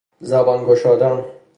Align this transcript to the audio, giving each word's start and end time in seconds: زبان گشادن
زبان 0.19 0.65
گشادن 0.65 1.25